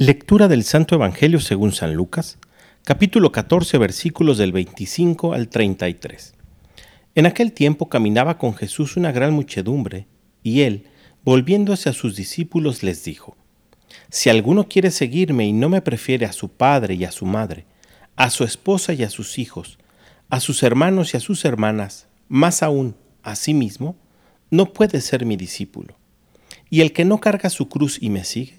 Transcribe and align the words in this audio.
Lectura 0.00 0.46
del 0.46 0.62
Santo 0.62 0.94
Evangelio 0.94 1.40
según 1.40 1.72
San 1.72 1.94
Lucas, 1.94 2.38
capítulo 2.84 3.32
14, 3.32 3.78
versículos 3.78 4.38
del 4.38 4.52
25 4.52 5.32
al 5.32 5.48
33. 5.48 6.34
En 7.16 7.26
aquel 7.26 7.50
tiempo 7.50 7.88
caminaba 7.88 8.38
con 8.38 8.54
Jesús 8.54 8.96
una 8.96 9.10
gran 9.10 9.32
muchedumbre, 9.32 10.06
y 10.44 10.60
él, 10.60 10.84
volviéndose 11.24 11.88
a 11.88 11.92
sus 11.92 12.14
discípulos, 12.14 12.84
les 12.84 13.02
dijo, 13.02 13.36
Si 14.08 14.30
alguno 14.30 14.68
quiere 14.68 14.92
seguirme 14.92 15.48
y 15.48 15.52
no 15.52 15.68
me 15.68 15.82
prefiere 15.82 16.26
a 16.26 16.32
su 16.32 16.48
padre 16.48 16.94
y 16.94 17.04
a 17.04 17.10
su 17.10 17.26
madre, 17.26 17.66
a 18.14 18.30
su 18.30 18.44
esposa 18.44 18.92
y 18.92 19.02
a 19.02 19.10
sus 19.10 19.36
hijos, 19.36 19.80
a 20.30 20.38
sus 20.38 20.62
hermanos 20.62 21.12
y 21.12 21.16
a 21.16 21.20
sus 21.20 21.44
hermanas, 21.44 22.06
más 22.28 22.62
aún 22.62 22.94
a 23.24 23.34
sí 23.34 23.52
mismo, 23.52 23.96
no 24.48 24.72
puede 24.72 25.00
ser 25.00 25.26
mi 25.26 25.36
discípulo. 25.36 25.96
Y 26.70 26.82
el 26.82 26.92
que 26.92 27.04
no 27.04 27.18
carga 27.18 27.50
su 27.50 27.68
cruz 27.68 27.98
y 28.00 28.10
me 28.10 28.22
sigue, 28.22 28.58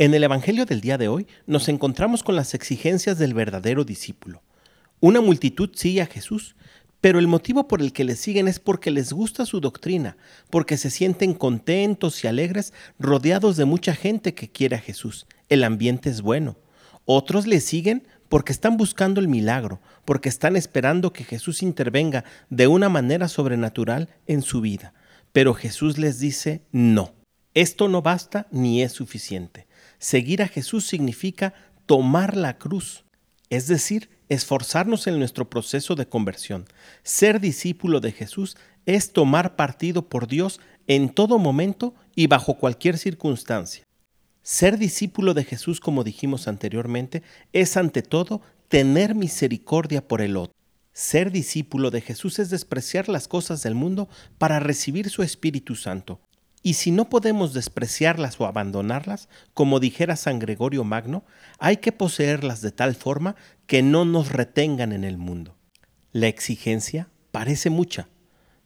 En 0.00 0.14
el 0.14 0.24
Evangelio 0.24 0.64
del 0.64 0.80
día 0.80 0.96
de 0.96 1.08
hoy 1.08 1.26
nos 1.46 1.68
encontramos 1.68 2.22
con 2.22 2.34
las 2.34 2.54
exigencias 2.54 3.18
del 3.18 3.34
verdadero 3.34 3.84
discípulo. 3.84 4.42
Una 4.98 5.20
multitud 5.20 5.68
sigue 5.74 6.00
a 6.00 6.06
Jesús, 6.06 6.56
pero 7.02 7.18
el 7.18 7.26
motivo 7.26 7.68
por 7.68 7.82
el 7.82 7.92
que 7.92 8.04
le 8.04 8.16
siguen 8.16 8.48
es 8.48 8.60
porque 8.60 8.90
les 8.90 9.12
gusta 9.12 9.44
su 9.44 9.60
doctrina, 9.60 10.16
porque 10.48 10.78
se 10.78 10.88
sienten 10.88 11.34
contentos 11.34 12.24
y 12.24 12.28
alegres 12.28 12.72
rodeados 12.98 13.58
de 13.58 13.66
mucha 13.66 13.94
gente 13.94 14.32
que 14.32 14.50
quiere 14.50 14.76
a 14.76 14.80
Jesús. 14.80 15.26
El 15.50 15.64
ambiente 15.64 16.08
es 16.08 16.22
bueno. 16.22 16.56
Otros 17.04 17.46
le 17.46 17.60
siguen 17.60 18.08
porque 18.30 18.52
están 18.52 18.78
buscando 18.78 19.20
el 19.20 19.28
milagro, 19.28 19.82
porque 20.06 20.30
están 20.30 20.56
esperando 20.56 21.12
que 21.12 21.24
Jesús 21.24 21.62
intervenga 21.62 22.24
de 22.48 22.68
una 22.68 22.88
manera 22.88 23.28
sobrenatural 23.28 24.08
en 24.26 24.40
su 24.40 24.62
vida. 24.62 24.94
Pero 25.32 25.52
Jesús 25.52 25.98
les 25.98 26.20
dice 26.20 26.62
no. 26.72 27.12
Esto 27.52 27.88
no 27.88 28.00
basta 28.00 28.46
ni 28.50 28.82
es 28.82 28.92
suficiente. 28.92 29.66
Seguir 30.00 30.42
a 30.42 30.48
Jesús 30.48 30.86
significa 30.86 31.52
tomar 31.84 32.34
la 32.34 32.56
cruz, 32.56 33.04
es 33.50 33.66
decir, 33.66 34.08
esforzarnos 34.30 35.06
en 35.06 35.18
nuestro 35.18 35.50
proceso 35.50 35.94
de 35.94 36.08
conversión. 36.08 36.64
Ser 37.02 37.38
discípulo 37.38 38.00
de 38.00 38.10
Jesús 38.10 38.56
es 38.86 39.12
tomar 39.12 39.56
partido 39.56 40.08
por 40.08 40.26
Dios 40.26 40.58
en 40.86 41.10
todo 41.10 41.38
momento 41.38 41.94
y 42.16 42.28
bajo 42.28 42.56
cualquier 42.56 42.96
circunstancia. 42.96 43.84
Ser 44.42 44.78
discípulo 44.78 45.34
de 45.34 45.44
Jesús, 45.44 45.80
como 45.80 46.02
dijimos 46.02 46.48
anteriormente, 46.48 47.22
es 47.52 47.76
ante 47.76 48.00
todo 48.00 48.40
tener 48.68 49.14
misericordia 49.14 50.08
por 50.08 50.22
el 50.22 50.38
otro. 50.38 50.54
Ser 50.94 51.30
discípulo 51.30 51.90
de 51.90 52.00
Jesús 52.00 52.38
es 52.38 52.48
despreciar 52.48 53.10
las 53.10 53.28
cosas 53.28 53.62
del 53.62 53.74
mundo 53.74 54.08
para 54.38 54.60
recibir 54.60 55.10
su 55.10 55.22
Espíritu 55.22 55.76
Santo. 55.76 56.20
Y 56.62 56.74
si 56.74 56.90
no 56.90 57.08
podemos 57.08 57.54
despreciarlas 57.54 58.38
o 58.40 58.46
abandonarlas, 58.46 59.28
como 59.54 59.80
dijera 59.80 60.16
San 60.16 60.38
Gregorio 60.38 60.84
Magno, 60.84 61.24
hay 61.58 61.78
que 61.78 61.92
poseerlas 61.92 62.60
de 62.60 62.70
tal 62.70 62.94
forma 62.94 63.34
que 63.66 63.82
no 63.82 64.04
nos 64.04 64.30
retengan 64.30 64.92
en 64.92 65.04
el 65.04 65.16
mundo. 65.16 65.56
La 66.12 66.26
exigencia 66.26 67.08
parece 67.30 67.70
mucha, 67.70 68.08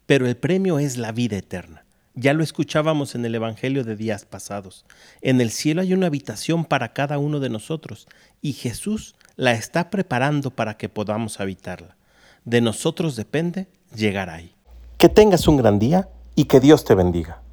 pero 0.06 0.27
el 0.27 0.37
premio 0.37 0.78
es 0.78 0.97
la 0.97 1.12
vida 1.12 1.37
eterna. 1.37 1.84
Ya 2.16 2.32
lo 2.32 2.43
escuchábamos 2.43 3.15
en 3.15 3.25
el 3.25 3.34
Evangelio 3.34 3.84
de 3.84 3.97
días 3.97 4.25
pasados. 4.25 4.84
En 5.21 5.41
el 5.41 5.50
cielo 5.50 5.81
hay 5.81 5.93
una 5.93 6.06
habitación 6.06 6.65
para 6.65 6.93
cada 6.93 7.19
uno 7.19 7.41
de 7.41 7.50
nosotros 7.50 8.06
y 8.41 8.53
Jesús 8.53 9.15
la 9.37 9.53
está 9.53 9.91
preparando 9.91 10.50
para 10.50 10.76
que 10.76 10.88
podamos 10.88 11.41
habitarla. 11.41 11.97
De 12.44 12.61
nosotros 12.61 13.16
depende 13.16 13.66
llegar 13.94 14.31
ahí. 14.31 14.55
Que 14.97 15.09
tengas 15.09 15.49
un 15.49 15.56
gran 15.56 15.78
día 15.78 16.09
y 16.37 16.44
que 16.44 16.61
Dios 16.61 16.84
te 16.84 16.94
bendiga. 16.94 17.44